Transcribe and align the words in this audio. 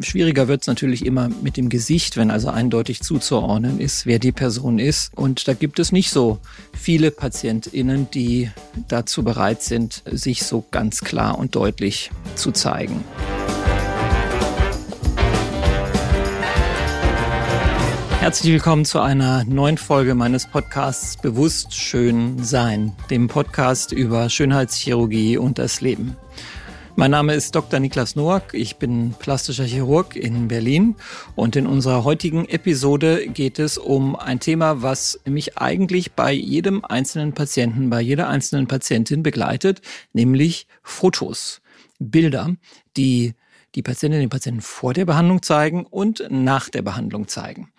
Schwieriger 0.00 0.48
wird 0.48 0.62
es 0.62 0.66
natürlich 0.66 1.04
immer 1.04 1.28
mit 1.28 1.56
dem 1.56 1.68
Gesicht, 1.68 2.16
wenn 2.16 2.30
also 2.30 2.48
eindeutig 2.48 3.00
zuzuordnen 3.00 3.80
ist, 3.80 4.06
wer 4.06 4.18
die 4.18 4.32
Person 4.32 4.78
ist. 4.78 5.12
Und 5.14 5.48
da 5.48 5.54
gibt 5.54 5.78
es 5.78 5.92
nicht 5.92 6.10
so 6.10 6.38
viele 6.72 7.10
PatientInnen, 7.10 8.10
die 8.10 8.50
dazu 8.88 9.22
bereit 9.22 9.62
sind, 9.62 10.02
sich 10.10 10.44
so 10.44 10.64
ganz 10.70 11.00
klar 11.00 11.38
und 11.38 11.54
deutlich 11.54 12.10
zu 12.34 12.52
zeigen. 12.52 13.04
Herzlich 18.20 18.52
willkommen 18.52 18.84
zu 18.84 19.00
einer 19.00 19.44
neuen 19.44 19.78
Folge 19.78 20.14
meines 20.14 20.46
Podcasts 20.46 21.16
Bewusst 21.16 21.72
Schön 21.74 22.42
Sein, 22.42 22.92
dem 23.10 23.28
Podcast 23.28 23.92
über 23.92 24.28
Schönheitschirurgie 24.28 25.38
und 25.38 25.58
das 25.58 25.80
Leben. 25.80 26.16
Mein 26.98 27.12
Name 27.12 27.34
ist 27.34 27.54
Dr. 27.54 27.78
Niklas 27.78 28.16
Noack. 28.16 28.54
Ich 28.54 28.78
bin 28.78 29.14
plastischer 29.16 29.62
Chirurg 29.62 30.16
in 30.16 30.48
Berlin 30.48 30.96
und 31.36 31.54
in 31.54 31.68
unserer 31.68 32.02
heutigen 32.02 32.48
Episode 32.48 33.28
geht 33.28 33.60
es 33.60 33.78
um 33.78 34.16
ein 34.16 34.40
Thema, 34.40 34.82
was 34.82 35.20
mich 35.24 35.58
eigentlich 35.58 36.14
bei 36.14 36.32
jedem 36.32 36.84
einzelnen 36.84 37.34
Patienten, 37.34 37.88
bei 37.88 38.00
jeder 38.00 38.28
einzelnen 38.28 38.66
Patientin 38.66 39.22
begleitet, 39.22 39.80
nämlich 40.12 40.66
Fotos, 40.82 41.60
Bilder, 42.00 42.56
die 42.96 43.34
die 43.76 43.82
Patientinnen 43.82 44.24
den 44.24 44.30
Patienten 44.30 44.60
vor 44.60 44.92
der 44.92 45.04
Behandlung 45.04 45.40
zeigen 45.42 45.86
und 45.86 46.24
nach 46.30 46.68
der 46.68 46.82
Behandlung 46.82 47.28
zeigen. 47.28 47.72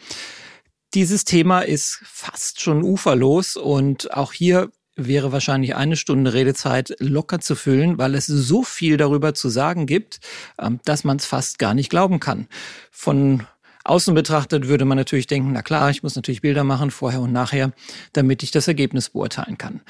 Dieses 0.93 1.25
Thema 1.25 1.59
ist 1.59 1.99
fast 2.05 2.61
schon 2.61 2.83
uferlos 2.83 3.57
und 3.57 4.13
auch 4.13 4.31
hier 4.31 4.71
wäre 5.08 5.31
wahrscheinlich 5.31 5.76
eine 5.76 5.95
Stunde 5.95 6.34
Redezeit 6.34 6.95
locker 6.99 7.39
zu 7.39 7.55
füllen, 7.55 7.98
weil 7.98 8.16
es 8.16 8.27
so 8.27 8.63
viel 8.63 8.98
darüber 8.98 9.34
zu 9.34 9.49
sagen 9.49 9.85
gibt, 9.85 10.20
ähm, 10.59 10.80
dass 10.85 11.03
man 11.03 11.17
es 11.17 11.25
fast 11.25 11.59
gar 11.59 11.73
nicht 11.73 11.89
glauben 11.89 12.20
kann. 12.20 12.48
Von 12.91 13.45
außen 13.84 14.13
betrachtet 14.13 14.67
würde 14.67 14.85
man 14.85 14.98
natürlich 14.98 15.27
denken, 15.27 15.52
na 15.53 15.62
klar, 15.62 15.89
ich 15.89 16.03
muss 16.03 16.16
natürlich 16.16 16.41
Bilder 16.41 16.64
machen, 16.64 16.91
vorher 16.91 17.22
und 17.22 17.31
nachher, 17.31 17.72
damit 18.14 18.44
ich 18.44 18.52
das 18.52 18.67
Ergebnis 18.67 19.09
beurteilen 19.09 19.58
kann. 19.58 19.81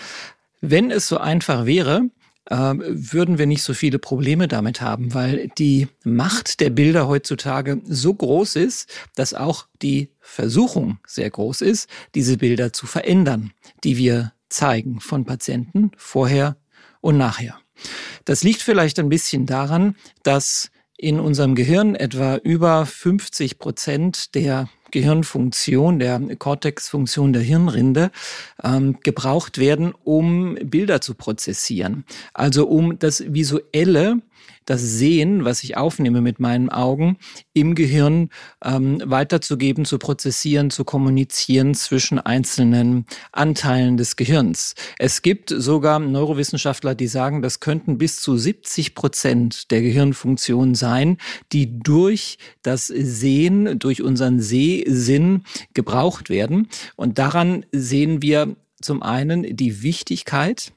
Wenn 0.61 0.91
es 0.91 1.07
so 1.07 1.17
einfach 1.17 1.65
wäre, 1.65 2.09
ähm, 2.49 2.83
würden 2.85 3.37
wir 3.37 3.45
nicht 3.45 3.63
so 3.63 3.73
viele 3.73 3.99
Probleme 3.99 4.47
damit 4.47 4.81
haben, 4.81 5.13
weil 5.13 5.49
die 5.57 5.87
Macht 6.03 6.59
der 6.59 6.71
Bilder 6.71 7.07
heutzutage 7.07 7.81
so 7.85 8.13
groß 8.13 8.55
ist, 8.55 8.89
dass 9.15 9.33
auch 9.33 9.67
die 9.81 10.09
Versuchung 10.19 10.99
sehr 11.05 11.29
groß 11.29 11.61
ist, 11.61 11.89
diese 12.15 12.37
Bilder 12.37 12.73
zu 12.73 12.87
verändern, 12.87 13.51
die 13.83 13.97
wir 13.97 14.33
zeigen 14.49 14.99
von 14.99 15.25
Patienten 15.25 15.91
vorher 15.97 16.57
und 17.01 17.17
nachher. 17.17 17.59
Das 18.25 18.43
liegt 18.43 18.61
vielleicht 18.61 18.99
ein 18.99 19.09
bisschen 19.09 19.45
daran, 19.45 19.95
dass 20.23 20.71
in 20.97 21.19
unserem 21.19 21.55
Gehirn 21.55 21.95
etwa 21.95 22.35
über 22.35 22.85
50 22.85 23.57
Prozent 23.57 24.35
der 24.35 24.69
Gehirnfunktion, 24.91 25.99
der 25.99 26.19
Cortexfunktion 26.35 27.31
der 27.31 27.41
Hirnrinde 27.41 28.11
ähm, 28.61 28.99
gebraucht 29.01 29.59
werden, 29.59 29.93
um 30.03 30.55
Bilder 30.61 30.99
zu 30.99 31.13
prozessieren. 31.13 32.03
Also 32.33 32.67
um 32.67 32.99
das 32.99 33.23
Visuelle 33.33 34.21
das 34.69 34.81
Sehen, 34.81 35.45
was 35.45 35.63
ich 35.63 35.77
aufnehme 35.77 36.21
mit 36.21 36.39
meinen 36.39 36.69
Augen, 36.69 37.17
im 37.53 37.75
Gehirn 37.75 38.29
ähm, 38.63 39.01
weiterzugeben, 39.03 39.85
zu 39.85 39.97
prozessieren, 39.97 40.69
zu 40.69 40.83
kommunizieren 40.83 41.73
zwischen 41.73 42.19
einzelnen 42.19 43.05
Anteilen 43.31 43.97
des 43.97 44.15
Gehirns. 44.15 44.75
Es 44.97 45.21
gibt 45.21 45.49
sogar 45.49 45.99
Neurowissenschaftler, 45.99 46.95
die 46.95 47.07
sagen, 47.07 47.41
das 47.41 47.59
könnten 47.59 47.97
bis 47.97 48.21
zu 48.21 48.37
70 48.37 48.95
Prozent 48.95 49.71
der 49.71 49.81
Gehirnfunktion 49.81 50.75
sein, 50.75 51.17
die 51.51 51.79
durch 51.79 52.37
das 52.61 52.87
Sehen, 52.87 53.79
durch 53.79 54.01
unseren 54.03 54.39
Sehsinn 54.39 55.43
gebraucht 55.73 56.29
werden. 56.29 56.67
Und 56.95 57.17
daran 57.17 57.65
sehen 57.71 58.21
wir 58.21 58.55
zum 58.81 59.01
einen 59.03 59.55
die 59.55 59.83
Wichtigkeit 59.83 60.71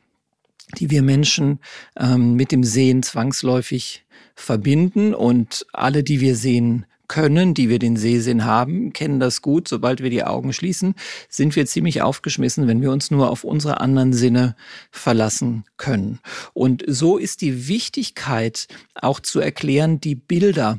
die 0.79 0.91
wir 0.91 1.03
Menschen 1.03 1.61
ähm, 1.99 2.35
mit 2.35 2.53
dem 2.53 2.65
Sehen 2.65 3.03
zwangsläufig 3.03 4.05
verbinden. 4.35 5.15
Und 5.15 5.67
alle, 5.73 6.03
die 6.03 6.21
wir 6.21 6.37
sehen 6.37 6.87
können, 7.13 7.53
die 7.53 7.69
wir 7.69 7.79
den 7.79 7.99
Sehsinn 7.99 8.47
haben, 8.47 8.95
kennen 8.95 9.21
das 9.21 9.43
gut. 9.43 9.69
Sobald 9.69 10.03
wir 10.03 10.09
die 10.09 10.25
Augen 10.25 10.55
schließen, 10.55 10.95
sind 11.29 11.55
wir 11.57 11.67
ziemlich 11.67 12.01
aufgeschmissen, 12.01 12.67
wenn 12.67 12.81
wir 12.81 12.91
uns 12.91 13.11
nur 13.11 13.31
auf 13.31 13.45
unsere 13.45 13.81
anderen 13.83 14.15
Sinne 14.15 14.57
verlassen 14.91 15.65
können. 15.77 16.21
Und 16.55 16.85
so 16.87 17.19
ist 17.19 17.43
die 17.43 17.69
Wichtigkeit 17.69 18.67
auch 18.95 19.21
zu 19.21 19.41
erklären, 19.41 20.01
die 20.01 20.15
Bilder 20.15 20.79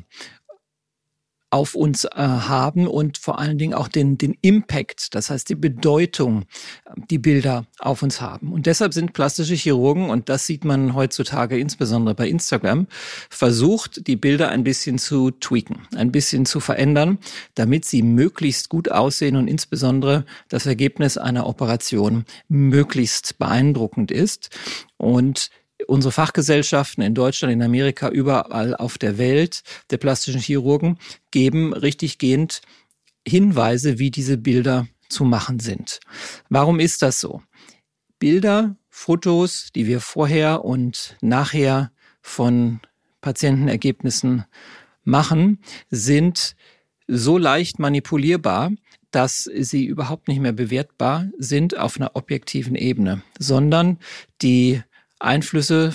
auf 1.54 1.76
uns 1.76 2.04
äh, 2.04 2.08
haben 2.16 2.88
und 2.88 3.16
vor 3.16 3.38
allen 3.38 3.58
Dingen 3.58 3.74
auch 3.74 3.86
den, 3.86 4.18
den 4.18 4.36
Impact, 4.40 5.14
das 5.14 5.30
heißt 5.30 5.48
die 5.48 5.54
Bedeutung, 5.54 6.46
die 7.10 7.18
Bilder 7.18 7.66
auf 7.78 8.02
uns 8.02 8.20
haben. 8.20 8.52
Und 8.52 8.66
deshalb 8.66 8.92
sind 8.92 9.12
plastische 9.12 9.54
Chirurgen, 9.54 10.10
und 10.10 10.28
das 10.28 10.48
sieht 10.48 10.64
man 10.64 10.96
heutzutage 10.96 11.56
insbesondere 11.56 12.16
bei 12.16 12.28
Instagram, 12.28 12.88
versucht, 13.30 14.08
die 14.08 14.16
Bilder 14.16 14.48
ein 14.48 14.64
bisschen 14.64 14.98
zu 14.98 15.30
tweaken, 15.30 15.82
ein 15.94 16.10
bisschen 16.10 16.44
zu 16.44 16.58
verändern, 16.58 17.18
damit 17.54 17.84
sie 17.84 18.02
möglichst 18.02 18.68
gut 18.68 18.90
aussehen 18.90 19.36
und 19.36 19.46
insbesondere 19.46 20.24
das 20.48 20.66
Ergebnis 20.66 21.16
einer 21.16 21.46
Operation 21.46 22.24
möglichst 22.48 23.38
beeindruckend 23.38 24.10
ist. 24.10 24.50
Und 24.96 25.50
unsere 25.86 26.12
Fachgesellschaften 26.12 27.02
in 27.02 27.14
Deutschland, 27.14 27.52
in 27.52 27.62
Amerika, 27.62 28.08
überall 28.08 28.74
auf 28.74 28.98
der 28.98 29.18
Welt 29.18 29.62
der 29.90 29.98
plastischen 29.98 30.40
Chirurgen 30.40 30.98
geben 31.30 31.72
richtiggehend 31.72 32.62
Hinweise, 33.26 33.98
wie 33.98 34.10
diese 34.10 34.36
Bilder 34.36 34.86
zu 35.08 35.24
machen 35.24 35.60
sind. 35.60 36.00
Warum 36.48 36.80
ist 36.80 37.02
das 37.02 37.20
so? 37.20 37.42
Bilder, 38.18 38.76
Fotos, 38.88 39.70
die 39.74 39.86
wir 39.86 40.00
vorher 40.00 40.64
und 40.64 41.16
nachher 41.20 41.90
von 42.22 42.80
Patientenergebnissen 43.20 44.44
machen, 45.04 45.60
sind 45.90 46.56
so 47.06 47.38
leicht 47.38 47.78
manipulierbar, 47.78 48.72
dass 49.10 49.44
sie 49.44 49.84
überhaupt 49.84 50.28
nicht 50.28 50.40
mehr 50.40 50.52
bewertbar 50.52 51.28
sind 51.38 51.76
auf 51.76 51.96
einer 51.96 52.16
objektiven 52.16 52.74
Ebene, 52.74 53.22
sondern 53.38 53.98
die 54.42 54.82
Einflüsse 55.24 55.92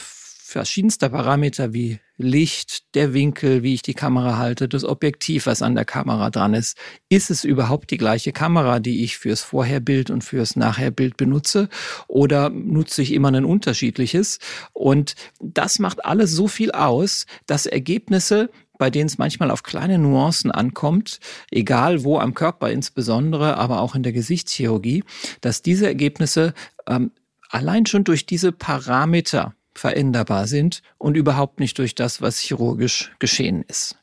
verschiedenster 0.50 1.10
Parameter 1.10 1.74
wie 1.74 2.00
Licht, 2.18 2.96
der 2.96 3.14
Winkel, 3.14 3.64
wie 3.64 3.76
ich 3.76 3.82
die 3.84 3.94
Kamera 3.94 4.38
halte, 4.38 4.68
das 4.68 4.84
Objektiv, 4.84 5.46
was 5.46 5.62
an 5.62 5.76
der 5.76 5.86
Kamera 5.86 6.32
dran 6.32 6.54
ist. 6.54 6.76
Ist 7.08 7.30
es 7.30 7.44
überhaupt 7.44 7.92
die 7.92 7.98
gleiche 7.98 8.32
Kamera, 8.34 8.80
die 8.80 9.04
ich 9.04 9.18
fürs 9.18 9.42
Vorherbild 9.42 10.10
und 10.10 10.24
fürs 10.24 10.56
Nachherbild 10.56 11.18
benutze? 11.18 11.70
Oder 12.08 12.50
nutze 12.50 13.04
ich 13.04 13.14
immer 13.14 13.30
ein 13.30 13.46
unterschiedliches? 13.46 14.40
Und 14.74 15.16
das 15.40 15.80
macht 15.80 16.04
alles 16.04 16.32
so 16.32 16.48
viel 16.48 16.72
aus, 16.72 17.26
dass 17.46 17.68
Ergebnisse 17.68 18.50
bei 18.80 18.90
denen 18.90 19.08
es 19.08 19.18
manchmal 19.18 19.52
auf 19.52 19.62
kleine 19.62 19.98
Nuancen 19.98 20.52
ankommt, 20.52 21.20
egal 21.52 22.06
wo 22.06 22.18
am 22.18 22.34
Körper 22.34 22.72
insbesondere, 22.72 23.58
aber 23.58 23.82
auch 23.82 23.94
in 23.94 24.04
der 24.04 24.14
Gesichtschirurgie, 24.14 25.04
dass 25.42 25.62
diese 25.62 25.86
Ergebnisse 25.86 26.54
ähm, 26.88 27.12
allein 27.50 27.86
schon 27.86 28.04
durch 28.04 28.26
diese 28.26 28.52
Parameter 28.52 29.54
veränderbar 29.74 30.48
sind 30.48 30.82
und 30.98 31.16
überhaupt 31.16 31.60
nicht 31.60 31.78
durch 31.78 31.96
das, 31.96 32.22
was 32.22 32.40
chirurgisch 32.40 33.12
geschehen 33.20 33.64
ist. 33.68 33.98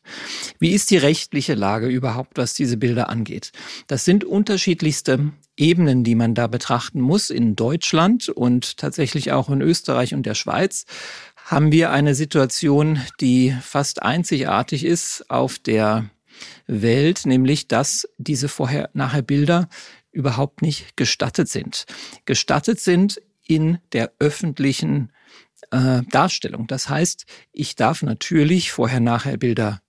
Wie 0.58 0.72
ist 0.72 0.90
die 0.90 0.96
rechtliche 0.96 1.54
Lage 1.54 1.88
überhaupt, 1.88 2.38
was 2.38 2.54
diese 2.54 2.76
Bilder 2.76 3.08
angeht? 3.08 3.52
Das 3.86 4.04
sind 4.04 4.24
unterschiedlichste 4.24 5.32
Ebenen, 5.56 6.04
die 6.04 6.14
man 6.14 6.34
da 6.34 6.46
betrachten 6.46 7.00
muss. 7.00 7.30
In 7.30 7.56
Deutschland 7.56 8.28
und 8.28 8.78
tatsächlich 8.78 9.32
auch 9.32 9.50
in 9.50 9.60
Österreich 9.60 10.14
und 10.14 10.24
der 10.24 10.34
Schweiz 10.34 10.86
haben 11.44 11.72
wir 11.72 11.90
eine 11.90 12.14
Situation, 12.14 13.00
die 13.20 13.54
fast 13.60 14.02
einzigartig 14.02 14.84
ist 14.84 15.30
auf 15.30 15.58
der 15.58 16.10
Welt, 16.66 17.26
nämlich 17.26 17.68
dass 17.68 18.08
diese 18.18 18.48
vorher-nachher 18.48 19.22
Bilder 19.22 19.68
überhaupt 20.10 20.62
nicht 20.62 20.96
gestattet 20.96 21.48
sind. 21.48 21.86
Gestattet 22.24 22.80
sind 22.80 23.20
in 23.46 23.78
der 23.92 24.12
öffentlichen 24.18 25.12
äh, 25.70 26.02
Darstellung. 26.10 26.66
Das 26.66 26.88
heißt, 26.88 27.26
ich 27.52 27.76
darf 27.76 28.02
natürlich 28.02 28.72
vorher-nachher 28.72 29.36
Bilder 29.36 29.80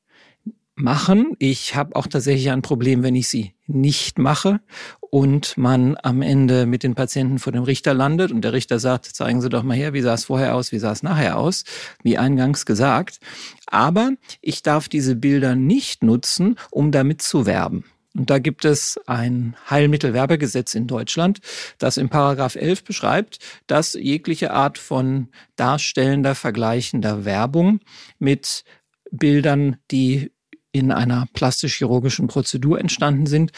machen. 0.77 1.33
Ich 1.39 1.75
habe 1.75 1.95
auch 1.95 2.07
tatsächlich 2.07 2.51
ein 2.51 2.61
Problem, 2.61 3.01
wenn 3.03 3.15
ich 3.15 3.27
sie 3.27 3.53
nicht 3.65 4.19
mache 4.19 4.59
und 4.99 5.57
man 5.57 5.97
am 6.03 6.21
Ende 6.21 6.65
mit 6.65 6.83
den 6.83 6.93
Patienten 6.93 7.39
vor 7.39 7.51
dem 7.51 7.63
Richter 7.63 7.93
landet 7.93 8.31
und 8.31 8.41
der 8.41 8.53
Richter 8.53 8.79
sagt, 8.79 9.05
zeigen 9.05 9.41
Sie 9.41 9.49
doch 9.49 9.63
mal 9.63 9.75
her, 9.75 9.93
wie 9.93 10.01
sah 10.01 10.13
es 10.13 10.25
vorher 10.25 10.55
aus, 10.55 10.71
wie 10.71 10.79
sah 10.79 10.91
es 10.91 11.03
nachher 11.03 11.37
aus, 11.37 11.63
wie 12.03 12.17
eingangs 12.17 12.65
gesagt. 12.65 13.19
Aber 13.65 14.11
ich 14.41 14.61
darf 14.61 14.87
diese 14.87 15.15
Bilder 15.15 15.55
nicht 15.55 16.03
nutzen, 16.03 16.57
um 16.69 16.91
damit 16.91 17.21
zu 17.21 17.45
werben. 17.45 17.83
Und 18.15 18.29
da 18.29 18.39
gibt 18.39 18.65
es 18.65 18.99
ein 19.05 19.55
Heilmittelwerbegesetz 19.69 20.73
in 20.75 20.87
Deutschland, 20.87 21.39
das 21.77 21.97
im 21.97 22.09
Paragraph 22.09 22.55
11 22.55 22.83
beschreibt, 22.83 23.39
dass 23.67 23.93
jegliche 23.93 24.51
Art 24.51 24.77
von 24.77 25.29
darstellender, 25.55 26.33
vergleichender 26.33 27.25
Werbung 27.25 27.79
mit 28.17 28.63
Bildern, 29.11 29.77
die 29.91 30.31
in 30.71 30.91
einer 30.91 31.27
plastisch-chirurgischen 31.33 32.27
Prozedur 32.27 32.79
entstanden 32.79 33.25
sind, 33.25 33.51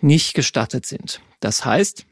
nicht 0.00 0.34
gestattet 0.34 0.86
sind. 0.86 1.20
Das 1.40 1.64
heißt, 1.64 2.06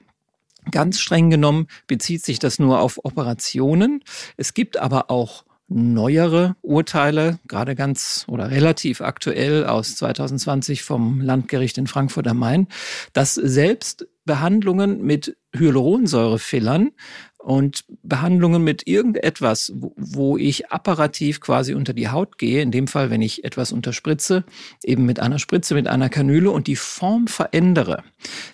Ganz 0.71 1.01
streng 1.01 1.31
genommen 1.31 1.67
bezieht 1.87 2.25
sich 2.25 2.39
das 2.39 2.59
nur 2.59 2.81
auf 2.81 3.03
Operationen. 3.05 4.03
Es 4.37 4.55
gibt 4.55 4.77
aber 4.77 5.11
auch 5.11 5.45
neuere 5.69 6.57
Urteile, 6.63 7.39
gerade 7.47 7.75
ganz 7.75 8.25
oder 8.27 8.51
relativ 8.51 9.01
aktuell 9.01 9.67
aus 9.67 9.97
2020 9.97 10.83
vom 10.83 11.21
Landgericht 11.21 11.77
in 11.79 11.87
Frankfurt 11.87 12.27
am 12.27 12.39
Main, 12.39 12.69
dass 13.13 13.35
selbst 13.35 14.07
Behandlungen 14.25 15.03
mit 15.03 15.37
Hyaluronsäurefillern 15.55 16.91
und 17.39 17.85
Behandlungen 18.03 18.63
mit 18.65 18.87
irgendetwas, 18.87 19.73
wo, 19.75 20.37
ich 20.37 20.71
apparativ 20.71 21.41
quasi 21.41 21.73
unter 21.73 21.95
die 21.95 22.09
Haut 22.09 22.37
gehe, 22.37 22.61
in 22.61 22.71
dem 22.71 22.89
Fall, 22.89 23.11
wenn 23.11 23.23
ich 23.23 23.45
etwas 23.45 23.73
unterspritze, 23.73 24.45
eben 24.85 25.07
mit 25.07 25.21
einer 25.21 25.39
Spritze, 25.39 25.75
mit 25.75 25.87
einer 25.87 26.09
Kanüle 26.09 26.51
und 26.51 26.67
die 26.67 26.77
Form 26.77 27.27
verändere, 27.27 28.03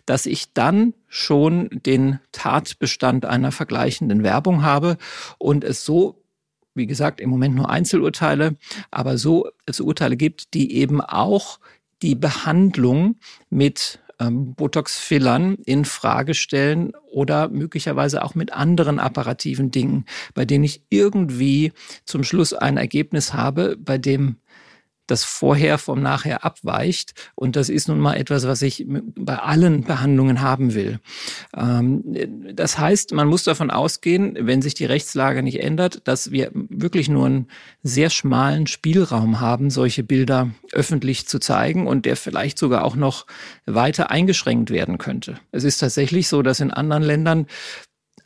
dass 0.06 0.26
ich 0.26 0.52
dann 0.52 0.94
schon 1.08 1.70
den 1.72 2.20
Tatbestand 2.30 3.24
einer 3.24 3.52
vergleichenden 3.52 4.22
Werbung 4.22 4.62
habe 4.62 4.96
und 5.38 5.64
es 5.64 5.84
so 5.84 6.23
wie 6.74 6.86
gesagt, 6.86 7.20
im 7.20 7.30
Moment 7.30 7.54
nur 7.54 7.70
Einzelurteile, 7.70 8.56
aber 8.90 9.18
so 9.18 9.48
es 9.66 9.80
Urteile 9.80 10.16
gibt, 10.16 10.54
die 10.54 10.74
eben 10.76 11.00
auch 11.00 11.58
die 12.02 12.14
Behandlung 12.14 13.16
mit 13.50 14.00
ähm, 14.20 14.54
Botox-Fillern 14.54 15.56
in 15.64 15.84
Frage 15.84 16.34
stellen 16.34 16.92
oder 17.10 17.48
möglicherweise 17.48 18.22
auch 18.22 18.34
mit 18.34 18.52
anderen 18.52 18.98
apparativen 18.98 19.70
Dingen, 19.70 20.04
bei 20.34 20.44
denen 20.44 20.64
ich 20.64 20.82
irgendwie 20.90 21.72
zum 22.04 22.24
Schluss 22.24 22.52
ein 22.52 22.76
Ergebnis 22.76 23.32
habe, 23.32 23.76
bei 23.78 23.98
dem 23.98 24.36
das 25.06 25.24
Vorher 25.24 25.78
vom 25.78 26.02
Nachher 26.02 26.44
abweicht. 26.44 27.14
Und 27.34 27.56
das 27.56 27.68
ist 27.68 27.88
nun 27.88 27.98
mal 27.98 28.14
etwas, 28.14 28.46
was 28.46 28.62
ich 28.62 28.84
bei 28.86 29.36
allen 29.36 29.84
Behandlungen 29.84 30.40
haben 30.40 30.74
will. 30.74 31.00
Ähm, 31.56 32.02
das 32.54 32.78
heißt, 32.78 33.12
man 33.12 33.28
muss 33.28 33.44
davon 33.44 33.70
ausgehen, 33.70 34.36
wenn 34.40 34.62
sich 34.62 34.74
die 34.74 34.86
Rechtslage 34.86 35.42
nicht 35.42 35.60
ändert, 35.60 36.06
dass 36.08 36.30
wir 36.30 36.50
wirklich 36.52 37.08
nur 37.08 37.26
einen 37.26 37.48
sehr 37.82 38.10
schmalen 38.10 38.66
Spielraum 38.66 39.40
haben, 39.40 39.70
solche 39.70 40.02
Bilder 40.02 40.50
öffentlich 40.72 41.26
zu 41.28 41.38
zeigen 41.38 41.86
und 41.86 42.06
der 42.06 42.16
vielleicht 42.16 42.58
sogar 42.58 42.84
auch 42.84 42.96
noch 42.96 43.26
weiter 43.66 44.10
eingeschränkt 44.10 44.70
werden 44.70 44.98
könnte. 44.98 45.38
Es 45.52 45.64
ist 45.64 45.78
tatsächlich 45.78 46.28
so, 46.28 46.42
dass 46.42 46.60
in 46.60 46.70
anderen 46.70 47.02
Ländern 47.02 47.46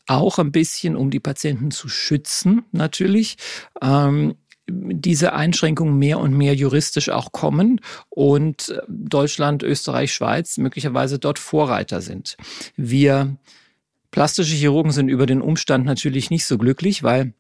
auch 0.09 0.39
ein 0.39 0.53
bisschen, 0.53 0.97
um 0.97 1.11
die 1.11 1.21
Patienten 1.21 1.71
zu 1.71 1.89
schützen, 1.89 2.65
natürlich, 2.73 3.37
ähm, 3.83 4.37
diese 4.69 5.33
Einschränkungen 5.33 5.99
mehr 5.99 6.19
und 6.19 6.37
mehr 6.37 6.55
juristisch 6.55 7.09
auch 7.09 7.33
kommen 7.33 7.81
und 8.09 8.69
äh, 8.69 8.81
Deutschland, 8.89 9.63
Österreich, 9.63 10.13
Schweiz 10.13 10.59
möglicherweise 10.59 11.19
dort 11.19 11.39
Vorreiter 11.39 12.01
sind. 12.01 12.37
Wir 12.77 13.37
plastische 14.11 14.55
Chirurgen 14.55 14.93
sind 14.93 15.09
über 15.09 15.27
den 15.27 15.43
Umstand 15.43 15.85
natürlich 15.85 16.31
nicht 16.31 16.47
so 16.47 16.59
glücklich, 16.59 17.03
weil 17.03 17.33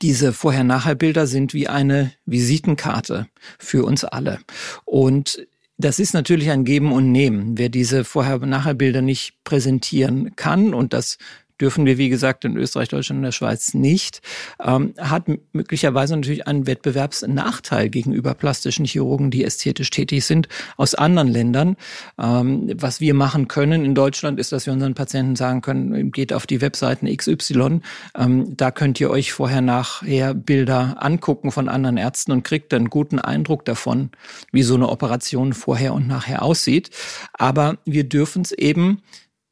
diese 0.00 0.32
Vorher-Nachher-Bilder 0.32 1.26
sind 1.26 1.54
wie 1.54 1.68
eine 1.68 2.12
Visitenkarte 2.24 3.26
für 3.58 3.84
uns 3.84 4.04
alle. 4.04 4.38
Und 4.84 5.46
das 5.78 5.98
ist 5.98 6.14
natürlich 6.14 6.50
ein 6.50 6.64
Geben 6.64 6.92
und 6.92 7.10
Nehmen. 7.10 7.58
Wer 7.58 7.68
diese 7.68 8.04
Vorher-Nachher-Bilder 8.04 9.02
nicht 9.02 9.42
präsentieren 9.42 10.36
kann, 10.36 10.74
und 10.74 10.92
das 10.92 11.18
dürfen 11.62 11.86
wir, 11.86 11.96
wie 11.96 12.08
gesagt, 12.08 12.44
in 12.44 12.56
Österreich, 12.56 12.88
Deutschland 12.88 13.20
und 13.20 13.24
der 13.24 13.32
Schweiz 13.32 13.72
nicht, 13.72 14.20
ähm, 14.62 14.94
hat 14.98 15.26
möglicherweise 15.52 16.16
natürlich 16.16 16.46
einen 16.48 16.66
Wettbewerbsnachteil 16.66 17.88
gegenüber 17.88 18.34
plastischen 18.34 18.84
Chirurgen, 18.84 19.30
die 19.30 19.44
ästhetisch 19.44 19.90
tätig 19.90 20.24
sind, 20.24 20.48
aus 20.76 20.96
anderen 20.96 21.28
Ländern. 21.28 21.76
Ähm, 22.18 22.72
was 22.74 23.00
wir 23.00 23.14
machen 23.14 23.46
können 23.46 23.84
in 23.84 23.94
Deutschland 23.94 24.40
ist, 24.40 24.50
dass 24.50 24.66
wir 24.66 24.72
unseren 24.72 24.94
Patienten 24.94 25.36
sagen 25.36 25.62
können, 25.62 26.10
geht 26.10 26.32
auf 26.32 26.48
die 26.48 26.60
Webseiten 26.60 27.06
XY, 27.16 27.80
ähm, 28.18 28.56
da 28.56 28.72
könnt 28.72 29.00
ihr 29.00 29.10
euch 29.10 29.32
vorher 29.32 29.60
nachher 29.60 30.34
Bilder 30.34 30.96
angucken 30.98 31.52
von 31.52 31.68
anderen 31.68 31.96
Ärzten 31.96 32.32
und 32.32 32.42
kriegt 32.42 32.72
dann 32.72 32.90
guten 32.90 33.20
Eindruck 33.20 33.64
davon, 33.64 34.10
wie 34.50 34.64
so 34.64 34.74
eine 34.74 34.88
Operation 34.88 35.52
vorher 35.52 35.94
und 35.94 36.08
nachher 36.08 36.42
aussieht. 36.42 36.90
Aber 37.34 37.78
wir 37.84 38.02
dürfen 38.08 38.42
es 38.42 38.50
eben 38.50 39.02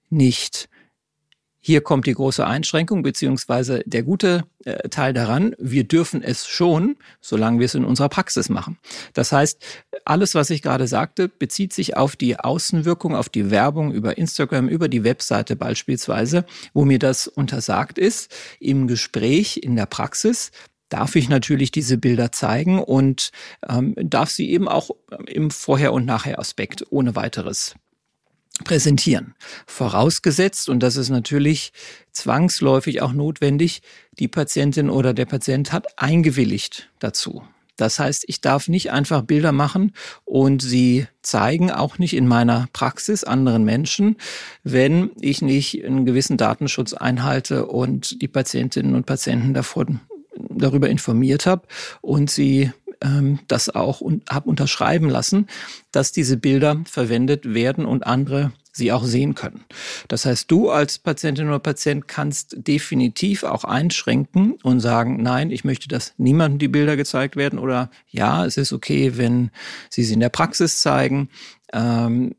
nicht. 0.09 0.69
Hier 1.63 1.83
kommt 1.83 2.07
die 2.07 2.15
große 2.15 2.47
Einschränkung 2.47 3.03
beziehungsweise 3.03 3.83
der 3.85 4.03
gute 4.03 4.45
äh, 4.65 4.89
Teil 4.89 5.13
daran. 5.13 5.55
Wir 5.59 5.85
dürfen 5.85 6.23
es 6.23 6.47
schon, 6.47 6.97
solange 7.21 7.59
wir 7.59 7.67
es 7.67 7.75
in 7.75 7.85
unserer 7.85 8.09
Praxis 8.09 8.49
machen. 8.49 8.79
Das 9.13 9.31
heißt, 9.31 9.63
alles, 10.07 10.35
was 10.35 10.49
ich 10.49 10.63
gerade 10.63 10.87
sagte, 10.87 11.29
bezieht 11.29 11.75
sich 11.75 11.97
auf 11.97 12.17
die 12.17 12.39
Außenwirkung, 12.39 13.15
auf 13.15 13.29
die 13.29 13.51
Werbung 13.51 13.93
über 13.93 14.17
Instagram, 14.17 14.69
über 14.69 14.89
die 14.89 15.05
Webseite 15.05 15.55
beispielsweise, 15.55 16.47
wo 16.73 16.87
mir 16.87 16.99
das 16.99 17.29
untersagt 17.29 17.99
ist. 17.99 18.35
Im 18.59 18.87
Gespräch, 18.87 19.59
in 19.63 19.77
der 19.77 19.87
Praxis 19.87 20.53
darf 20.89 21.15
ich 21.15 21.29
natürlich 21.29 21.71
diese 21.71 21.99
Bilder 21.99 22.33
zeigen 22.33 22.83
und 22.83 23.33
ähm, 23.69 23.95
darf 23.97 24.31
sie 24.31 24.51
eben 24.51 24.67
auch 24.67 24.91
im 25.27 25.51
Vorher- 25.51 25.93
und 25.93 26.05
Nachher-Aspekt 26.05 26.85
ohne 26.91 27.15
weiteres 27.17 27.75
präsentieren. 28.65 29.35
Vorausgesetzt, 29.67 30.69
und 30.69 30.83
das 30.83 30.97
ist 30.97 31.11
natürlich 31.11 31.73
zwangsläufig 32.13 33.03
auch 33.03 33.13
notwendig, 33.13 33.83
die 34.19 34.29
Patientin 34.29 34.91
oder 34.91 35.15
der 35.15 35.27
Patient 35.27 35.73
hat 35.73 35.99
eingewilligt 35.99 36.89
dazu. 36.99 37.43
Das 37.81 37.99
heißt, 37.99 38.25
ich 38.27 38.43
darf 38.43 38.69
nicht 38.69 38.93
einfach 38.93 39.23
Bilder 39.23 39.53
machen 39.53 39.95
und 40.27 40.61
sie 40.61 41.07
zeigen, 41.23 41.71
auch 41.71 41.99
nicht 41.99 42.15
in 42.15 42.29
meiner 42.29 42.69
Praxis 42.75 43.25
anderen 43.25 43.65
Menschen, 43.65 44.17
wenn 44.65 45.11
ich 45.19 45.41
nicht 45.41 45.83
einen 45.83 46.05
gewissen 46.05 46.37
Datenschutz 46.37 46.93
einhalte 46.93 47.67
und 47.67 48.21
die 48.21 48.29
Patientinnen 48.29 48.95
und 48.95 49.07
Patienten 49.07 49.55
davon, 49.55 50.01
darüber 50.51 50.91
informiert 50.91 51.47
habe 51.47 51.67
und 52.03 52.31
sie 52.31 52.71
ähm, 53.03 53.41
das 53.49 53.69
auch 53.69 54.01
und 54.01 54.29
habe 54.31 54.49
unterschreiben 54.49 55.09
lassen, 55.09 55.47
dass 55.93 56.13
diese 56.13 56.37
Bilder 56.37 56.83
verwendet 56.85 57.55
werden 57.55 57.85
und 57.85 58.07
andere 58.07 58.53
sie 58.73 58.93
auch 58.93 59.05
sehen 59.05 59.35
können. 59.35 59.65
Das 60.09 60.25
heißt, 60.25 60.51
du 60.51 60.71
als 60.71 60.99
Patientin 60.99 61.49
oder 61.49 61.59
Patient 61.59 62.07
kannst 62.07 62.57
definitiv 62.57 63.43
auch 63.43 63.65
einschränken 63.65 64.59
und 64.63 64.81
sagen, 64.81 65.23
nein, 65.23 65.51
ich 65.51 65.65
möchte, 65.65 65.89
dass 65.89 66.15
niemandem 66.19 66.59
die 66.59 66.69
Bilder 66.69 66.97
gezeigt 66.97 67.37
werden 67.37 67.59
oder 67.59 67.91
ja, 68.09 68.45
es 68.45 68.57
ist 68.57 68.73
okay, 68.73 69.17
wenn 69.17 69.51
sie 69.89 70.05
sie 70.05 70.15
in 70.15 70.21
der 70.21 70.29
Praxis 70.29 70.81
zeigen. 70.81 71.29
Ähm, 71.73 72.35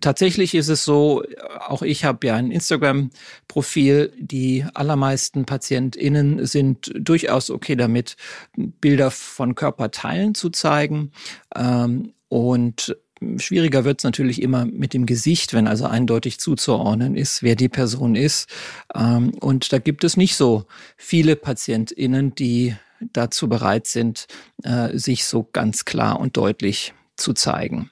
tatsächlich 0.00 0.54
ist 0.54 0.68
es 0.68 0.84
so, 0.84 1.22
auch 1.66 1.82
ich 1.82 2.04
habe 2.04 2.26
ja 2.26 2.36
ein 2.36 2.50
Instagram-Profil. 2.50 4.12
Die 4.18 4.64
allermeisten 4.74 5.44
PatientInnen 5.44 6.46
sind 6.46 6.92
durchaus 6.94 7.50
okay 7.50 7.76
damit, 7.76 8.16
Bilder 8.56 9.10
von 9.10 9.54
Körperteilen 9.54 10.34
zu 10.34 10.50
zeigen. 10.50 11.12
Ähm, 11.54 12.12
und 12.28 12.96
schwieriger 13.38 13.84
wird 13.84 14.00
es 14.00 14.04
natürlich 14.04 14.42
immer 14.42 14.66
mit 14.66 14.92
dem 14.94 15.06
Gesicht, 15.06 15.54
wenn 15.54 15.66
also 15.66 15.86
eindeutig 15.86 16.38
zuzuordnen 16.38 17.16
ist, 17.16 17.42
wer 17.42 17.56
die 17.56 17.68
Person 17.68 18.14
ist. 18.14 18.48
Ähm, 18.94 19.32
und 19.40 19.72
da 19.72 19.78
gibt 19.78 20.04
es 20.04 20.16
nicht 20.16 20.36
so 20.36 20.66
viele 20.96 21.36
PatientInnen, 21.36 22.34
die 22.34 22.76
dazu 23.00 23.48
bereit 23.48 23.86
sind, 23.86 24.26
äh, 24.62 24.96
sich 24.96 25.24
so 25.24 25.48
ganz 25.52 25.84
klar 25.84 26.20
und 26.20 26.36
deutlich 26.36 26.94
zu 27.16 27.32
zeigen. 27.32 27.90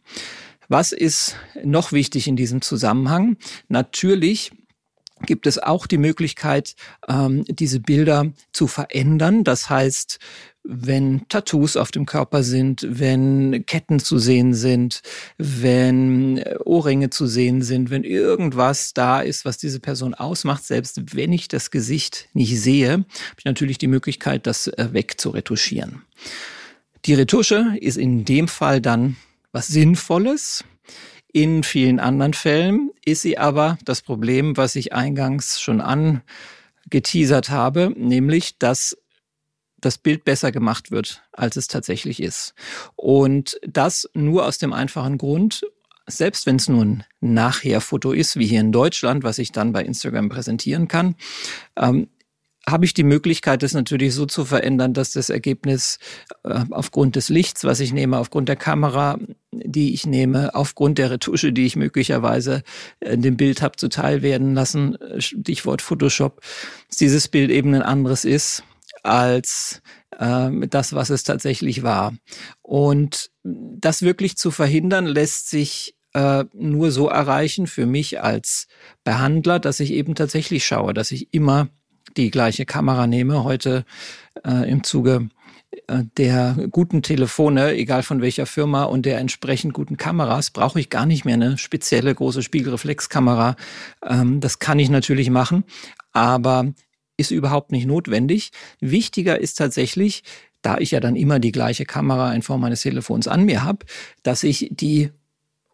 Was 0.69 0.93
ist 0.93 1.37
noch 1.63 1.93
wichtig 1.93 2.29
in 2.29 2.37
diesem 2.37 2.63
Zusammenhang? 2.63 3.37
Natürlich 3.69 4.53
gibt 5.27 5.47
es 5.47 5.59
auch 5.59 5.87
die 5.87 5.99
Möglichkeit, 5.99 6.75
ähm, 7.09 7.45
diese 7.49 7.81
Bilder 7.81 8.33
zu 8.53 8.67
verändern. 8.67 9.45
Das 9.45 9.71
heißt, 9.71 10.19
wenn 10.63 11.29
Tattoos 11.29 11.77
auf 11.77 11.91
dem 11.91 12.07
Körper 12.07 12.43
sind, 12.43 12.87
wenn 12.89 13.67
Ketten 13.67 14.01
zu 14.01 14.19
sehen 14.19 14.55
sind, 14.55 15.03
wenn 15.37 16.43
Ohrringe 16.65 17.11
zu 17.11 17.27
sehen 17.27 17.63
sind, 17.63 17.91
wenn 17.91 18.03
irgendwas 18.03 18.95
da 18.95 19.21
ist, 19.21 19.45
was 19.45 19.59
diese 19.59 19.79
Person 19.79 20.15
ausmacht, 20.15 20.65
selbst 20.65 21.15
wenn 21.15 21.33
ich 21.33 21.49
das 21.49 21.71
Gesicht 21.71 22.29
nicht 22.33 22.59
sehe, 22.59 22.93
habe 22.93 23.07
ich 23.39 23.45
natürlich 23.45 23.79
die 23.79 23.89
Möglichkeit, 23.89 24.47
das 24.47 24.69
äh, 24.69 24.89
wegzuretuschieren. 24.93 26.03
Die 27.05 27.15
Retusche 27.15 27.77
ist 27.81 27.99
in 27.99 28.25
dem 28.25 28.49
Fall 28.49 28.81
dann 28.81 29.17
was 29.55 29.69
Sinnvolles. 29.69 30.65
In 31.33 31.63
vielen 31.63 32.01
anderen 32.01 32.35
Fällen 32.35 32.91
ist 33.05 33.23
sie 33.23 33.39
aber 33.39 33.79
das 33.85 34.03
Problem, 34.03 34.57
was 34.57 34.77
ich 34.77 34.93
eingangs 34.93 35.61
schon 35.61 35.81
angeteasert 35.81 37.51
habe, 37.51 37.93
nämlich, 37.97 38.59
dass 38.59 38.97
das 39.79 39.99
Bild 39.99 40.25
besser 40.25 40.51
gemacht 40.51 40.91
wird, 40.91 41.23
als 41.33 41.57
es 41.57 41.69
tatsächlich 41.69 42.21
ist. 42.21 42.55
Und 42.97 43.59
das 43.67 44.11
nur 44.13 44.45
aus 44.45 44.59
dem 44.59 44.73
einfachen 44.73 45.19
Grund, 45.19 45.65
selbst 46.07 46.47
wenn 46.47 46.57
es 46.57 46.69
nur 46.69 46.85
ein 46.85 47.05
Nachher-Foto 47.21 48.13
ist, 48.13 48.37
wie 48.37 48.47
hier 48.47 48.61
in 48.61 48.73
Deutschland, 48.73 49.23
was 49.23 49.39
ich 49.39 49.53
dann 49.53 49.73
bei 49.73 49.85
Instagram 49.85 50.29
präsentieren 50.31 50.89
kann, 50.89 51.15
ähm, 51.77 52.09
habe 52.69 52.85
ich 52.85 52.95
die 52.95 53.05
Möglichkeit, 53.05 53.63
das 53.63 53.75
natürlich 53.75 54.15
so 54.15 54.27
zu 54.27 54.45
verändern, 54.45 54.95
dass 54.95 55.13
das 55.13 55.29
Ergebnis 55.29 55.99
äh, 56.45 56.65
aufgrund 56.71 57.17
des 57.17 57.29
Lichts, 57.29 57.65
was 57.65 57.81
ich 57.81 57.93
nehme, 57.93 58.19
aufgrund 58.19 58.49
der 58.49 58.57
Kamera, 58.57 59.19
die 59.53 59.95
ich 59.95 60.07
nehme, 60.07 60.55
aufgrund 60.55 60.99
der 60.99 61.11
Retusche, 61.11 61.53
die 61.53 61.67
ich 61.67 61.77
möglicherweise 61.77 62.63
in 63.01 63.23
dem 63.23 63.37
Bild 63.37 63.63
habe 63.63 63.77
zuteil 63.77 64.23
werden 64.23 64.55
lassen, 64.55 64.97
Stichwort 65.19 65.83
Photoshop, 65.83 66.41
dass 66.89 66.99
dieses 66.99 67.29
Bild 67.29 67.51
eben 67.51 67.75
ein 67.75 67.83
anderes 67.83 68.25
ist 68.25 68.63
als 69.03 69.83
äh, 70.19 70.51
das, 70.69 70.95
was 70.95 71.11
es 71.11 71.23
tatsächlich 71.23 71.83
war. 71.83 72.15
Und 72.63 73.31
das 73.43 74.03
wirklich 74.03 74.37
zu 74.37 74.51
verhindern, 74.51 75.07
lässt 75.07 75.51
sich 75.51 75.97
äh, 76.15 76.45
nur 76.55 76.91
so 76.91 77.09
erreichen 77.09 77.67
für 77.67 77.87
mich 77.87 78.23
als 78.23 78.67
Behandler, 79.03 79.59
dass 79.59 79.81
ich 79.81 79.93
eben 79.93 80.15
tatsächlich 80.15 80.65
schaue, 80.65 80.95
dass 80.95 81.11
ich 81.11 81.29
immer 81.33 81.69
die 82.17 82.31
gleiche 82.31 82.67
Kamera 82.67 83.07
nehme. 83.07 83.45
Heute 83.45 83.85
äh, 84.47 84.69
im 84.71 84.85
Zuge 84.85 85.29
äh, 85.87 86.05
der 86.17 86.69
guten 86.71 87.03
Telefone, 87.03 87.75
egal 87.75 88.03
von 88.03 88.21
welcher 88.21 88.47
Firma 88.47 88.85
und 88.85 89.07
der 89.07 89.19
entsprechend 89.19 89.73
guten 89.73 89.97
Kameras, 89.97 90.51
brauche 90.51 90.81
ich 90.81 90.91
gar 90.91 91.07
nicht 91.07 91.25
mehr 91.25 91.35
eine 91.35 91.59
spezielle 91.59 92.15
große 92.15 92.43
Spiegelreflexkamera. 92.43 93.57
Ähm, 94.03 94.41
das 94.41 94.59
kann 94.59 94.79
ich 94.79 94.91
natürlich 94.91 95.31
machen, 95.31 95.65
aber 96.13 96.73
ist 97.17 97.31
überhaupt 97.31 97.73
nicht 97.73 97.87
notwendig. 97.87 98.51
Wichtiger 98.81 99.39
ist 99.39 99.55
tatsächlich, 99.55 100.25
da 100.63 100.79
ich 100.79 100.93
ja 100.93 101.01
dann 101.01 101.17
immer 101.17 101.39
die 101.39 101.53
gleiche 101.53 101.85
Kamera 101.85 102.33
in 102.33 102.43
Form 102.43 102.61
meines 102.61 102.81
Telefons 102.81 103.29
an 103.29 103.45
mir 103.45 103.63
habe, 103.63 103.87
dass 104.23 104.43
ich 104.43 104.69
die 104.73 105.11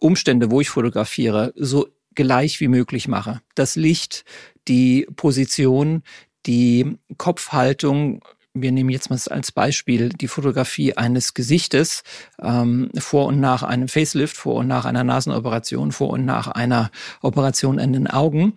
Umstände, 0.01 0.51
wo 0.51 0.61
ich 0.61 0.71
fotografiere, 0.71 1.53
so 1.57 1.89
gleich 2.15 2.61
wie 2.61 2.69
möglich 2.69 3.07
mache. 3.07 3.41
Das 3.55 3.77
Licht, 3.77 4.25
die 4.69 5.07
Position, 5.17 6.03
die 6.47 6.99
Kopfhaltung, 7.17 8.23
wir 8.55 8.73
nehmen 8.73 8.91
jetzt 8.91 9.11
mal 9.11 9.19
als 9.31 9.53
Beispiel 9.53 10.09
die 10.09 10.29
Fotografie 10.29 10.95
eines 10.97 11.35
Gesichtes 11.35 12.03
ähm, 12.43 12.91
vor 12.99 13.27
und 13.27 13.41
nach 13.41 13.63
einem 13.63 13.89
Facelift, 13.89 14.37
vor 14.37 14.57
und 14.57 14.67
nach 14.67 14.85
einer 14.85 15.05
Nasenoperation, 15.05 15.93
vor 15.93 16.11
und 16.11 16.25
nach 16.25 16.49
einer 16.49 16.91
Operation 17.23 17.79
in 17.79 17.93
den 17.93 18.07
Augen. 18.09 18.55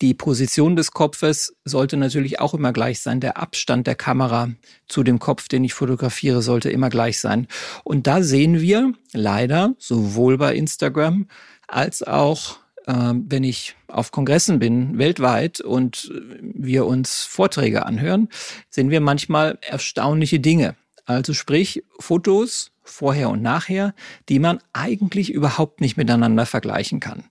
Die 0.00 0.14
Position 0.14 0.76
des 0.76 0.92
Kopfes 0.92 1.54
sollte 1.64 1.98
natürlich 1.98 2.40
auch 2.40 2.54
immer 2.54 2.72
gleich 2.72 3.00
sein. 3.00 3.20
Der 3.20 3.36
Abstand 3.36 3.86
der 3.86 3.96
Kamera 3.96 4.48
zu 4.88 5.02
dem 5.02 5.18
Kopf, 5.18 5.48
den 5.48 5.62
ich 5.62 5.74
fotografiere, 5.74 6.40
sollte 6.40 6.70
immer 6.70 6.88
gleich 6.88 7.20
sein. 7.20 7.48
Und 7.84 8.06
da 8.06 8.22
sehen 8.22 8.60
wir 8.60 8.94
leider 9.12 9.74
sowohl 9.78 10.38
bei 10.38 10.54
Instagram 10.54 11.26
als 11.68 12.02
auch 12.02 12.58
wenn 12.86 13.44
ich 13.44 13.76
auf 13.88 14.10
Kongressen 14.10 14.58
bin, 14.58 14.98
weltweit, 14.98 15.60
und 15.60 16.10
wir 16.40 16.86
uns 16.86 17.24
Vorträge 17.24 17.86
anhören, 17.86 18.28
sehen 18.68 18.90
wir 18.90 19.00
manchmal 19.00 19.58
erstaunliche 19.60 20.40
Dinge. 20.40 20.76
Also 21.04 21.34
sprich 21.34 21.84
Fotos 21.98 22.72
vorher 22.82 23.30
und 23.30 23.42
nachher, 23.42 23.94
die 24.28 24.38
man 24.38 24.58
eigentlich 24.72 25.32
überhaupt 25.32 25.80
nicht 25.80 25.96
miteinander 25.96 26.46
vergleichen 26.46 27.00
kann. 27.00 27.24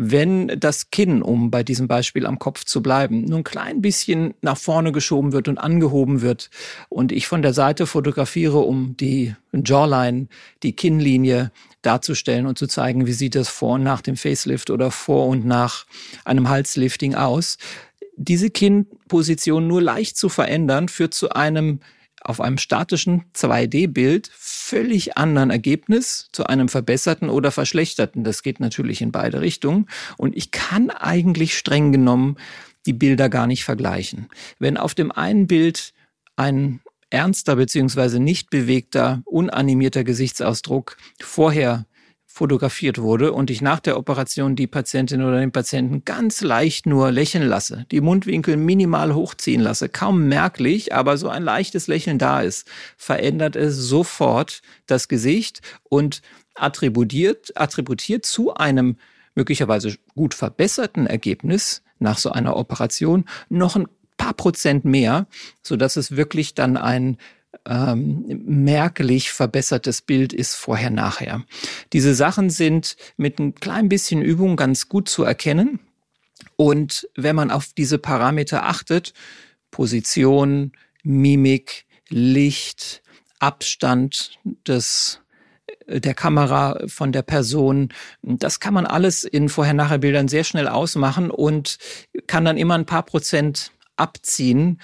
Wenn 0.00 0.46
das 0.60 0.90
Kinn, 0.90 1.22
um 1.22 1.50
bei 1.50 1.64
diesem 1.64 1.88
Beispiel 1.88 2.24
am 2.24 2.38
Kopf 2.38 2.64
zu 2.64 2.80
bleiben, 2.82 3.24
nur 3.24 3.38
ein 3.38 3.44
klein 3.44 3.82
bisschen 3.82 4.34
nach 4.42 4.56
vorne 4.56 4.92
geschoben 4.92 5.32
wird 5.32 5.48
und 5.48 5.58
angehoben 5.58 6.20
wird 6.20 6.50
und 6.88 7.10
ich 7.10 7.26
von 7.26 7.42
der 7.42 7.52
Seite 7.52 7.84
fotografiere, 7.84 8.58
um 8.60 8.96
die 8.96 9.34
Jawline, 9.52 10.28
die 10.62 10.72
Kinnlinie 10.72 11.50
darzustellen 11.82 12.46
und 12.46 12.56
zu 12.56 12.68
zeigen, 12.68 13.06
wie 13.08 13.12
sieht 13.12 13.34
das 13.34 13.48
vor 13.48 13.74
und 13.74 13.82
nach 13.82 14.00
dem 14.00 14.16
Facelift 14.16 14.70
oder 14.70 14.92
vor 14.92 15.26
und 15.26 15.44
nach 15.44 15.84
einem 16.24 16.48
Halslifting 16.48 17.16
aus. 17.16 17.58
Diese 18.16 18.50
Kinnposition 18.50 19.66
nur 19.66 19.82
leicht 19.82 20.16
zu 20.16 20.28
verändern, 20.28 20.88
führt 20.88 21.12
zu 21.12 21.30
einem 21.30 21.80
auf 22.20 22.40
einem 22.40 22.58
statischen 22.58 23.24
2D-Bild 23.34 24.30
völlig 24.34 25.16
anderen 25.16 25.50
Ergebnis 25.50 26.28
zu 26.32 26.46
einem 26.46 26.68
verbesserten 26.68 27.30
oder 27.30 27.50
verschlechterten. 27.50 28.24
Das 28.24 28.42
geht 28.42 28.60
natürlich 28.60 29.00
in 29.00 29.12
beide 29.12 29.40
Richtungen. 29.40 29.86
Und 30.16 30.36
ich 30.36 30.50
kann 30.50 30.90
eigentlich 30.90 31.56
streng 31.56 31.92
genommen 31.92 32.36
die 32.86 32.92
Bilder 32.92 33.28
gar 33.28 33.46
nicht 33.46 33.64
vergleichen. 33.64 34.28
Wenn 34.58 34.76
auf 34.76 34.94
dem 34.94 35.12
einen 35.12 35.46
Bild 35.46 35.92
ein 36.36 36.80
ernster 37.10 37.56
beziehungsweise 37.56 38.20
nicht 38.20 38.50
bewegter, 38.50 39.22
unanimierter 39.24 40.04
Gesichtsausdruck 40.04 40.96
vorher 41.20 41.86
fotografiert 42.38 42.98
wurde 42.98 43.32
und 43.32 43.50
ich 43.50 43.62
nach 43.62 43.80
der 43.80 43.98
Operation 43.98 44.54
die 44.54 44.68
Patientin 44.68 45.24
oder 45.24 45.40
den 45.40 45.50
Patienten 45.50 46.04
ganz 46.04 46.40
leicht 46.40 46.86
nur 46.86 47.10
lächeln 47.10 47.48
lasse, 47.48 47.84
die 47.90 48.00
Mundwinkel 48.00 48.56
minimal 48.56 49.12
hochziehen 49.12 49.60
lasse, 49.60 49.88
kaum 49.88 50.28
merklich, 50.28 50.94
aber 50.94 51.16
so 51.16 51.28
ein 51.28 51.42
leichtes 51.42 51.88
Lächeln 51.88 52.16
da 52.18 52.40
ist, 52.40 52.68
verändert 52.96 53.56
es 53.56 53.74
sofort 53.76 54.62
das 54.86 55.08
Gesicht 55.08 55.62
und 55.82 56.22
attributiert, 56.54 57.50
attributiert 57.56 58.24
zu 58.24 58.54
einem 58.54 58.98
möglicherweise 59.34 59.96
gut 60.14 60.32
verbesserten 60.32 61.08
Ergebnis 61.08 61.82
nach 61.98 62.18
so 62.18 62.30
einer 62.30 62.56
Operation 62.56 63.24
noch 63.48 63.74
ein 63.74 63.88
paar 64.16 64.34
Prozent 64.34 64.84
mehr, 64.84 65.26
so 65.60 65.74
dass 65.74 65.96
es 65.96 66.14
wirklich 66.14 66.54
dann 66.54 66.76
ein 66.76 67.16
ähm, 67.64 68.24
merklich 68.44 69.30
verbessertes 69.30 70.02
Bild 70.02 70.32
ist 70.32 70.54
vorher-nachher. 70.54 71.44
Diese 71.92 72.14
Sachen 72.14 72.50
sind 72.50 72.96
mit 73.16 73.38
ein 73.38 73.54
klein 73.54 73.88
bisschen 73.88 74.22
Übung 74.22 74.56
ganz 74.56 74.88
gut 74.88 75.08
zu 75.08 75.24
erkennen. 75.24 75.80
Und 76.56 77.08
wenn 77.16 77.36
man 77.36 77.50
auf 77.50 77.68
diese 77.76 77.98
Parameter 77.98 78.64
achtet, 78.64 79.12
Position, 79.70 80.72
Mimik, 81.02 81.86
Licht, 82.08 83.02
Abstand 83.38 84.38
des 84.66 85.20
der 85.88 86.14
Kamera 86.14 86.78
von 86.86 87.12
der 87.12 87.22
Person. 87.22 87.88
Das 88.22 88.60
kann 88.60 88.74
man 88.74 88.84
alles 88.84 89.24
in 89.24 89.48
Vorher-Nachher-Bildern 89.48 90.28
sehr 90.28 90.44
schnell 90.44 90.68
ausmachen 90.68 91.30
und 91.30 91.78
kann 92.26 92.44
dann 92.44 92.58
immer 92.58 92.74
ein 92.74 92.84
paar 92.84 93.04
Prozent 93.04 93.72
abziehen 93.96 94.80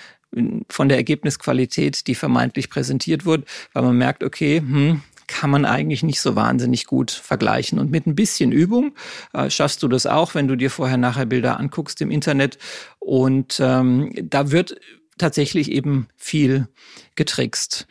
von 0.69 0.89
der 0.89 0.99
Ergebnisqualität, 0.99 2.07
die 2.07 2.15
vermeintlich 2.15 2.71
präsentiert 2.71 3.25
wird, 3.25 3.47
weil 3.73 3.83
man 3.83 3.97
merkt, 3.97 4.25
okay, 4.25 4.59
hm, 4.59 5.03
kann 5.27 5.51
man 5.51 5.65
eigentlich 5.65 6.03
nicht 6.03 6.21
so 6.21 6.37
wahnsinnig 6.37 6.87
gut 6.87 7.11
vergleichen. 7.11 7.79
Und 7.79 7.91
mit 7.91 8.07
ein 8.07 8.15
bisschen 8.15 8.53
Übung 8.53 8.95
äh, 9.33 9.51
schaffst 9.51 9.83
du 9.83 9.89
das 9.89 10.07
auch, 10.07 10.35
wenn 10.35 10.49
du 10.49 10.57
dir 10.57 10.71
vorher 10.71 10.97
nachher 10.97 11.27
Bilder 11.27 11.59
anguckst 11.59 12.01
im 12.01 12.11
Internet. 12.11 12.59
Und 12.99 13.59
ähm, 13.61 14.13
da 14.15 14.51
wird 14.51 14.77
tatsächlich 15.19 15.71
eben 15.71 16.09
viel 16.17 16.69
getrickst. 17.15 17.87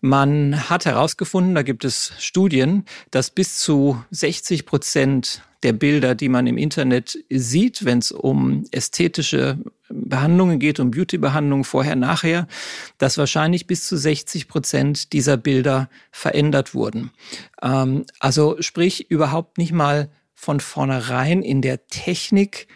Man 0.00 0.70
hat 0.70 0.86
herausgefunden, 0.86 1.54
da 1.54 1.62
gibt 1.62 1.84
es 1.84 2.12
Studien, 2.18 2.84
dass 3.10 3.30
bis 3.30 3.58
zu 3.58 4.02
60 4.12 4.64
Prozent 4.64 5.42
der 5.64 5.72
Bilder, 5.72 6.14
die 6.14 6.28
man 6.28 6.46
im 6.46 6.56
Internet 6.56 7.18
sieht, 7.30 7.84
wenn 7.84 7.98
es 7.98 8.12
um 8.12 8.64
ästhetische 8.70 9.58
Behandlungen 10.08 10.58
geht, 10.58 10.80
um 10.80 10.90
Beauty-Behandlungen 10.90 11.64
vorher, 11.64 11.96
nachher, 11.96 12.46
dass 12.98 13.18
wahrscheinlich 13.18 13.66
bis 13.66 13.86
zu 13.86 13.96
60 13.96 14.48
Prozent 14.48 15.12
dieser 15.12 15.36
Bilder 15.36 15.88
verändert 16.10 16.74
wurden. 16.74 17.10
Ähm, 17.62 18.04
also 18.20 18.56
sprich 18.60 19.10
überhaupt 19.10 19.58
nicht 19.58 19.72
mal 19.72 20.08
von 20.34 20.60
vornherein 20.60 21.42
in 21.42 21.62
der 21.62 21.86
Technik 21.88 22.68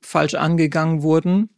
falsch 0.00 0.34
angegangen 0.34 1.02
wurden, 1.02 1.50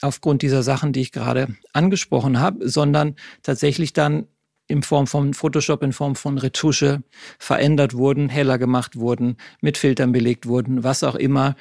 aufgrund 0.00 0.42
dieser 0.42 0.62
Sachen, 0.62 0.92
die 0.92 1.00
ich 1.00 1.12
gerade 1.12 1.48
angesprochen 1.72 2.40
habe, 2.40 2.68
sondern 2.68 3.16
tatsächlich 3.42 3.92
dann 3.92 4.26
in 4.70 4.82
Form 4.82 5.06
von 5.06 5.34
Photoshop, 5.34 5.82
in 5.82 5.92
Form 5.92 6.14
von 6.14 6.38
Retusche 6.38 7.02
verändert 7.38 7.94
wurden, 7.94 8.28
heller 8.28 8.56
gemacht 8.56 8.96
wurden, 8.96 9.36
mit 9.60 9.76
Filtern 9.76 10.12
belegt 10.12 10.46
wurden, 10.46 10.84
was 10.84 11.02
auch 11.02 11.16
immer. 11.16 11.56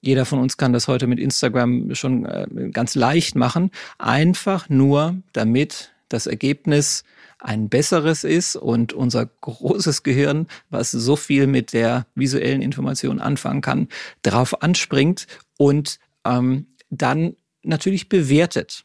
Jeder 0.00 0.24
von 0.24 0.38
uns 0.38 0.56
kann 0.56 0.72
das 0.72 0.88
heute 0.88 1.06
mit 1.06 1.18
Instagram 1.18 1.94
schon 1.94 2.24
äh, 2.26 2.70
ganz 2.72 2.94
leicht 2.94 3.34
machen. 3.34 3.70
Einfach 3.98 4.68
nur, 4.68 5.16
damit 5.32 5.92
das 6.08 6.26
Ergebnis 6.26 7.04
ein 7.38 7.68
besseres 7.68 8.24
ist 8.24 8.56
und 8.56 8.92
unser 8.92 9.26
großes 9.26 10.02
Gehirn, 10.02 10.46
was 10.70 10.90
so 10.90 11.16
viel 11.16 11.46
mit 11.46 11.72
der 11.72 12.06
visuellen 12.14 12.62
Information 12.62 13.20
anfangen 13.20 13.60
kann, 13.60 13.88
darauf 14.22 14.62
anspringt 14.62 15.26
und 15.56 15.98
ähm, 16.24 16.66
dann 16.90 17.36
natürlich 17.62 18.08
bewertet. 18.08 18.84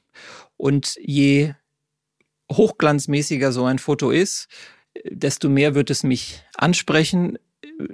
Und 0.58 0.98
je 1.02 1.54
hochglanzmäßiger 2.52 3.52
so 3.52 3.66
ein 3.66 3.80
Foto 3.80 4.12
ist, 4.12 4.48
desto 5.10 5.50
mehr 5.50 5.74
wird 5.74 5.90
es 5.90 6.04
mich 6.04 6.44
ansprechen, 6.56 7.40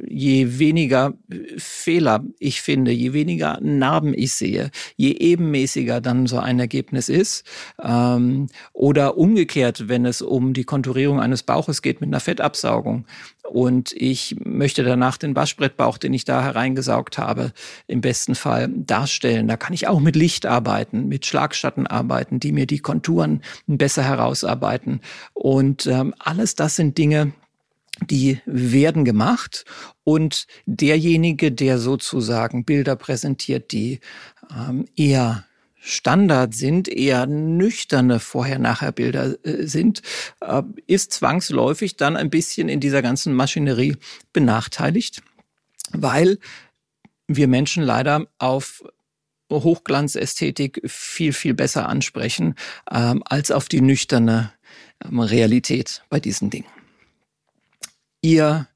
je 0.08 0.60
weniger 0.60 1.14
Fehler 1.58 2.24
ich 2.40 2.62
finde, 2.62 2.92
je 2.92 3.14
weniger 3.14 3.60
Narben 3.62 4.14
ich 4.14 4.34
sehe, 4.34 4.72
je 4.96 5.12
ebenmäßiger 5.12 6.02
dann 6.02 6.28
so 6.28 6.40
ein 6.40 6.60
Ergebnis 6.60 7.10
ist. 7.10 7.46
Ähm, 7.82 8.48
oder 8.74 9.18
umgekehrt, 9.18 9.88
wenn 9.88 10.06
es 10.06 10.22
um 10.22 10.54
die 10.54 10.64
Konturierung 10.64 11.20
eines 11.20 11.44
Bauches 11.44 11.82
geht 11.82 12.02
mit 12.02 12.10
einer 12.10 12.20
Fettabsaugung 12.20 13.06
und 13.50 13.94
ich 13.94 14.36
möchte 14.44 14.84
danach 14.84 15.18
den 15.18 15.36
Waschbrettbauch, 15.36 15.98
den 15.98 16.14
ich 16.14 16.24
da 16.24 16.44
hereingesaugt 16.44 17.18
habe, 17.18 17.52
im 17.88 18.02
besten 18.02 18.36
Fall 18.36 18.70
darstellen. 18.70 19.48
Da 19.48 19.58
kann 19.58 19.74
ich 19.74 19.88
auch 19.88 20.00
mit 20.00 20.16
Licht 20.16 20.46
arbeiten, 20.46 21.08
mit 21.08 21.26
Schlagschatten 21.26 21.88
arbeiten, 21.88 22.40
die 22.40 22.52
mir 22.52 22.68
die 22.68 22.80
Konturen 22.80 23.42
besser 23.66 24.04
herausarbeiten. 24.04 25.02
Und 25.34 25.88
ähm, 25.88 26.14
alles 26.20 26.56
das 26.56 26.76
sind 26.76 26.98
Dinge, 26.98 27.34
die 28.10 28.42
werden 28.46 29.06
gemacht 29.06 29.66
und 30.04 30.48
derjenige, 30.66 31.52
der 31.52 31.80
sozusagen 31.80 32.66
Bilder 32.66 32.96
präsentiert, 32.96 33.72
die 33.72 34.00
ähm, 34.52 34.86
eher 34.96 35.46
Standard 35.82 36.54
sind, 36.54 36.88
eher 36.88 37.26
nüchterne 37.26 38.20
Vorher-Nachher-Bilder 38.20 39.36
äh, 39.46 39.66
sind, 39.66 40.02
äh, 40.42 40.62
ist 40.88 41.14
zwangsläufig 41.14 41.96
dann 41.96 42.18
ein 42.18 42.30
bisschen 42.30 42.70
in 42.70 42.80
dieser 42.80 43.02
ganzen 43.02 43.34
Maschinerie 43.34 43.96
benachteiligt, 44.34 45.22
weil 45.92 46.38
wir 47.28 47.48
Menschen 47.48 47.84
leider 47.84 48.28
auf 48.40 48.84
Hochglanzästhetik 49.52 50.82
viel, 50.86 51.34
viel 51.34 51.54
besser 51.54 51.90
ansprechen 51.90 52.56
ähm, 52.92 53.24
als 53.26 53.52
auf 53.52 53.68
die 53.68 53.82
nüchterne 53.82 54.54
ähm, 55.04 55.20
Realität 55.20 56.04
bei 56.10 56.20
diesen 56.20 56.50
Dingen. 56.50 56.79
Ihr 58.22 58.68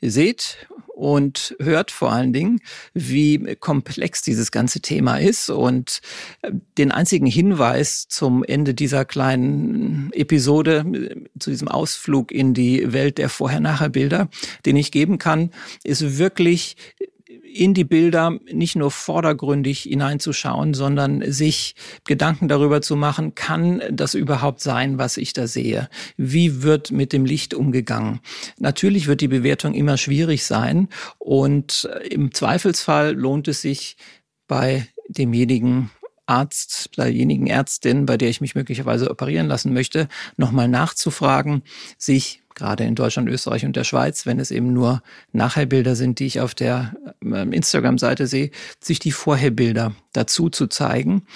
seht 0.00 0.66
und 0.94 1.56
hört 1.58 1.90
vor 1.90 2.12
allen 2.12 2.32
Dingen, 2.32 2.60
wie 2.94 3.56
komplex 3.56 4.22
dieses 4.22 4.52
ganze 4.52 4.80
Thema 4.80 5.16
ist. 5.18 5.50
Und 5.50 6.00
äh, 6.42 6.52
den 6.78 6.92
einzigen 6.92 7.26
Hinweis 7.26 8.06
zum 8.08 8.44
Ende 8.44 8.74
dieser 8.74 9.04
kleinen 9.04 10.10
Episode, 10.12 10.84
äh, 10.92 11.38
zu 11.38 11.50
diesem 11.50 11.68
Ausflug 11.68 12.30
in 12.30 12.54
die 12.54 12.92
Welt 12.92 13.18
der 13.18 13.30
Vorher-Nachher-Bilder, 13.30 14.28
den 14.66 14.76
ich 14.76 14.92
geben 14.92 15.18
kann, 15.18 15.50
ist 15.82 16.18
wirklich 16.18 16.76
in 17.52 17.74
die 17.74 17.84
Bilder 17.84 18.38
nicht 18.52 18.76
nur 18.76 18.90
vordergründig 18.90 19.82
hineinzuschauen, 19.82 20.74
sondern 20.74 21.30
sich 21.30 21.74
Gedanken 22.04 22.48
darüber 22.48 22.80
zu 22.82 22.96
machen, 22.96 23.34
kann 23.34 23.82
das 23.90 24.14
überhaupt 24.14 24.60
sein, 24.60 24.98
was 24.98 25.16
ich 25.16 25.32
da 25.32 25.46
sehe? 25.46 25.88
Wie 26.16 26.62
wird 26.62 26.90
mit 26.90 27.12
dem 27.12 27.24
Licht 27.24 27.54
umgegangen? 27.54 28.20
Natürlich 28.58 29.06
wird 29.06 29.20
die 29.20 29.28
Bewertung 29.28 29.74
immer 29.74 29.96
schwierig 29.96 30.44
sein 30.44 30.88
und 31.18 31.88
im 32.08 32.32
Zweifelsfall 32.32 33.14
lohnt 33.14 33.48
es 33.48 33.62
sich 33.62 33.96
bei 34.46 34.86
demjenigen 35.08 35.90
Arzt, 36.26 36.96
derjenigen 36.96 37.46
Ärztin, 37.46 38.06
bei 38.06 38.16
der 38.16 38.28
ich 38.28 38.40
mich 38.40 38.54
möglicherweise 38.54 39.10
operieren 39.10 39.48
lassen 39.48 39.72
möchte, 39.72 40.08
nochmal 40.36 40.68
nachzufragen, 40.68 41.62
sich 41.98 42.41
gerade 42.54 42.84
in 42.84 42.94
Deutschland, 42.94 43.28
Österreich 43.28 43.64
und 43.64 43.76
der 43.76 43.84
Schweiz, 43.84 44.26
wenn 44.26 44.40
es 44.40 44.50
eben 44.50 44.72
nur 44.72 45.02
Nachherbilder 45.32 45.96
sind, 45.96 46.18
die 46.18 46.26
ich 46.26 46.40
auf 46.40 46.54
der 46.54 46.94
ähm, 47.22 47.52
Instagram-Seite 47.52 48.26
sehe, 48.26 48.50
sich 48.80 48.98
die 48.98 49.12
Vorherbilder 49.12 49.94
dazu 50.12 50.50
zu 50.50 50.66
zeigen, 50.66 51.26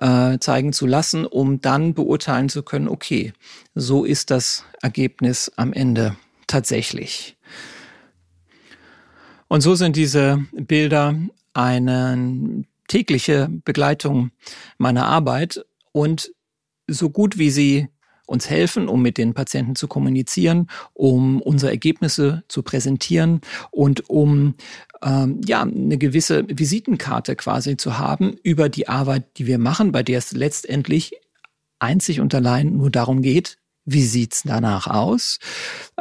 äh, 0.00 0.38
zeigen 0.38 0.72
zu 0.72 0.86
lassen, 0.86 1.26
um 1.26 1.60
dann 1.60 1.94
beurteilen 1.94 2.48
zu 2.48 2.62
können, 2.62 2.88
okay, 2.88 3.32
so 3.74 4.04
ist 4.04 4.30
das 4.30 4.64
Ergebnis 4.82 5.52
am 5.56 5.72
Ende 5.72 6.16
tatsächlich. 6.46 7.36
Und 9.48 9.60
so 9.60 9.74
sind 9.74 9.96
diese 9.96 10.44
Bilder 10.52 11.14
eine 11.52 12.64
tägliche 12.88 13.48
Begleitung 13.64 14.30
meiner 14.78 15.06
Arbeit 15.06 15.64
und 15.92 16.32
so 16.86 17.10
gut 17.10 17.38
wie 17.38 17.50
sie 17.50 17.88
uns 18.26 18.48
helfen, 18.48 18.88
um 18.88 19.02
mit 19.02 19.18
den 19.18 19.34
Patienten 19.34 19.76
zu 19.76 19.88
kommunizieren, 19.88 20.68
um 20.92 21.40
unsere 21.42 21.72
Ergebnisse 21.72 22.42
zu 22.48 22.62
präsentieren 22.62 23.40
und 23.70 24.08
um 24.08 24.54
ähm, 25.02 25.40
ja 25.44 25.62
eine 25.62 25.98
gewisse 25.98 26.44
Visitenkarte 26.48 27.36
quasi 27.36 27.76
zu 27.76 27.98
haben 27.98 28.36
über 28.42 28.68
die 28.68 28.88
Arbeit, 28.88 29.38
die 29.38 29.46
wir 29.46 29.58
machen, 29.58 29.92
bei 29.92 30.02
der 30.02 30.18
es 30.18 30.32
letztendlich 30.32 31.12
einzig 31.78 32.20
und 32.20 32.34
allein 32.34 32.76
nur 32.76 32.90
darum 32.90 33.22
geht, 33.22 33.58
wie 33.84 34.02
sieht's 34.02 34.42
danach 34.44 34.86
aus? 34.86 35.38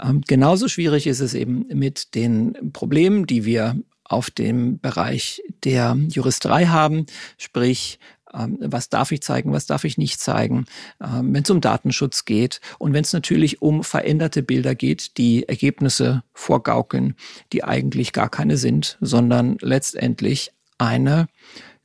Ähm, 0.01 0.22
genauso 0.25 0.68
schwierig 0.68 1.06
ist 1.08 1.20
es 1.20 1.34
eben 1.34 1.65
mit 1.74 2.15
den 2.15 2.72
Problemen, 2.72 3.27
die 3.27 3.44
wir 3.44 3.75
auf 4.06 4.30
dem 4.30 4.80
Bereich 4.80 5.42
der 5.63 5.97
Juristerei 6.10 6.67
haben, 6.67 7.06
sprich 7.38 8.00
was 8.34 8.89
darf 8.89 9.12
ich 9.12 9.22
zeigen, 9.22 9.54
was 9.54 9.65
darf 9.65 9.84
ich 9.84 9.98
nicht 9.98 10.19
zeigen, 10.19 10.65
ähm, 11.02 11.34
wenn 11.34 11.43
es 11.43 11.50
um 11.50 11.62
Datenschutz 11.62 12.26
geht 12.26 12.60
und 12.80 12.93
wenn 12.93 13.04
es 13.04 13.13
natürlich 13.13 13.62
um 13.62 13.84
veränderte 13.84 14.43
Bilder 14.43 14.76
geht, 14.76 15.17
die 15.17 15.48
Ergebnisse 15.48 16.24
vorgaukeln, 16.34 17.15
die 17.52 17.63
eigentlich 17.63 18.12
gar 18.12 18.30
keine 18.30 18.58
sind, 18.58 18.98
sondern 19.02 19.58
letztendlich 19.62 20.52
eine 20.78 21.28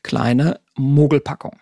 kleine 0.02 0.60
Mogelpackung. 0.76 1.58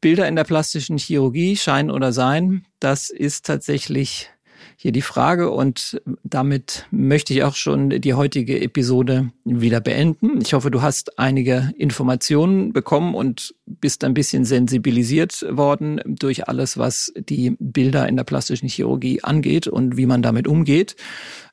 Bilder 0.00 0.28
in 0.28 0.36
der 0.36 0.44
plastischen 0.44 0.98
Chirurgie, 0.98 1.56
Schein 1.56 1.90
oder 1.90 2.12
Sein, 2.12 2.66
das 2.78 3.10
ist 3.10 3.46
tatsächlich 3.46 4.30
hier 4.76 4.92
die 4.92 5.02
Frage 5.02 5.50
und 5.50 6.00
damit 6.22 6.86
möchte 6.90 7.32
ich 7.32 7.42
auch 7.42 7.54
schon 7.54 7.90
die 7.90 8.14
heutige 8.14 8.60
Episode 8.60 9.30
wieder 9.44 9.80
beenden. 9.80 10.40
Ich 10.40 10.52
hoffe, 10.52 10.70
du 10.70 10.82
hast 10.82 11.18
einige 11.18 11.72
Informationen 11.76 12.72
bekommen 12.72 13.14
und 13.14 13.54
bist 13.66 14.04
ein 14.04 14.14
bisschen 14.14 14.44
sensibilisiert 14.44 15.44
worden 15.50 16.00
durch 16.06 16.48
alles, 16.48 16.78
was 16.78 17.12
die 17.16 17.56
Bilder 17.58 18.08
in 18.08 18.16
der 18.16 18.24
plastischen 18.24 18.68
Chirurgie 18.68 19.22
angeht 19.22 19.66
und 19.66 19.96
wie 19.96 20.06
man 20.06 20.22
damit 20.22 20.46
umgeht. 20.46 20.96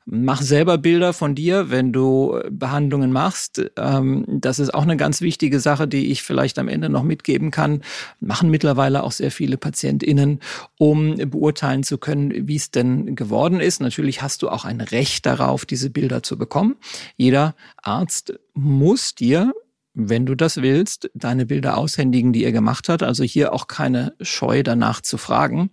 Mach 0.08 0.40
selber 0.40 0.78
Bilder 0.78 1.12
von 1.12 1.34
dir, 1.34 1.68
wenn 1.68 1.92
du 1.92 2.38
Behandlungen 2.48 3.10
machst. 3.10 3.60
Ähm, 3.76 4.24
das 4.28 4.60
ist 4.60 4.72
auch 4.72 4.84
eine 4.84 4.96
ganz 4.96 5.20
wichtige 5.20 5.58
Sache, 5.58 5.88
die 5.88 6.12
ich 6.12 6.22
vielleicht 6.22 6.60
am 6.60 6.68
Ende 6.68 6.88
noch 6.88 7.02
mitgeben 7.02 7.50
kann. 7.50 7.82
Machen 8.20 8.48
mittlerweile 8.48 9.02
auch 9.02 9.10
sehr 9.10 9.32
viele 9.32 9.56
PatientInnen, 9.56 10.38
um 10.78 11.16
beurteilen 11.16 11.82
zu 11.82 11.98
können, 11.98 12.46
wie 12.46 12.54
es 12.54 12.70
denn 12.70 13.16
geworden 13.16 13.58
ist. 13.58 13.80
Natürlich 13.80 14.22
hast 14.22 14.42
du 14.42 14.48
auch 14.48 14.64
ein 14.64 14.80
Recht 14.80 15.26
darauf, 15.26 15.66
diese 15.66 15.90
Bilder 15.90 16.22
zu 16.22 16.38
bekommen. 16.38 16.76
Jeder 17.16 17.56
Arzt 17.82 18.38
muss 18.54 19.16
dir 19.16 19.52
wenn 19.98 20.26
du 20.26 20.34
das 20.34 20.58
willst, 20.58 21.10
deine 21.14 21.46
Bilder 21.46 21.78
aushändigen, 21.78 22.34
die 22.34 22.44
er 22.44 22.52
gemacht 22.52 22.90
hat. 22.90 23.02
Also 23.02 23.24
hier 23.24 23.54
auch 23.54 23.66
keine 23.66 24.12
Scheu 24.20 24.62
danach 24.62 25.00
zu 25.00 25.16
fragen. 25.16 25.70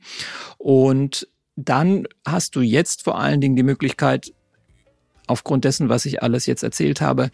Und 0.57 1.27
dann 1.55 2.07
hast 2.25 2.55
du 2.55 2.61
jetzt 2.61 3.03
vor 3.03 3.19
allen 3.19 3.41
Dingen 3.41 3.55
die 3.55 3.63
Möglichkeit, 3.63 4.33
aufgrund 5.27 5.63
dessen, 5.65 5.89
was 5.89 6.05
ich 6.05 6.21
alles 6.21 6.45
jetzt 6.45 6.63
erzählt 6.63 7.01
habe, 7.01 7.29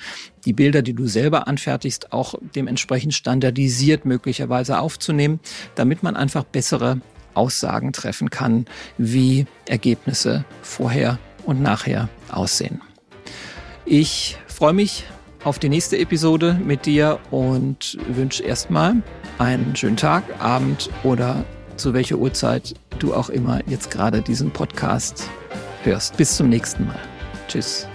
die 0.45 0.53
Bilder, 0.53 0.81
die 0.81 0.93
du 0.93 1.07
selber 1.07 1.47
anfertigst, 1.47 2.13
auch 2.13 2.35
dementsprechend 2.55 3.13
standardisiert 3.13 4.05
möglicherweise 4.05 4.79
aufzunehmen, 4.79 5.39
damit 5.75 6.03
man 6.03 6.15
einfach 6.15 6.43
bessere 6.43 7.01
Aussagen 7.33 7.93
treffen 7.93 8.29
kann, 8.29 8.65
wie 8.97 9.45
Ergebnisse 9.67 10.45
vorher 10.61 11.19
und 11.45 11.61
nachher 11.61 12.09
aussehen. 12.29 12.81
Ich 13.85 14.37
freue 14.47 14.73
mich 14.73 15.05
auf 15.43 15.57
die 15.57 15.69
nächste 15.69 15.97
Episode 15.97 16.59
mit 16.63 16.85
dir 16.85 17.19
und 17.31 17.97
wünsche 18.07 18.43
erstmal 18.43 19.01
einen 19.37 19.75
schönen 19.75 19.97
Tag, 19.97 20.23
Abend 20.39 20.89
oder 21.03 21.45
zu 21.79 21.93
welcher 21.93 22.17
Uhrzeit 22.17 22.75
du 22.99 23.13
auch 23.13 23.29
immer 23.29 23.61
jetzt 23.67 23.89
gerade 23.89 24.21
diesen 24.21 24.51
Podcast 24.51 25.29
hörst. 25.83 26.17
Bis 26.17 26.35
zum 26.35 26.49
nächsten 26.49 26.85
Mal. 26.85 26.99
Tschüss. 27.47 27.87